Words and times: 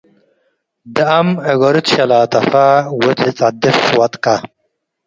ደአም 0.95 1.29
እገሩ 1.51 1.75
ትሸላተፈ 1.85 2.51
ወእት 3.01 3.19
ለጸድፍ 3.25 3.77
ወድቀ። 3.99 4.25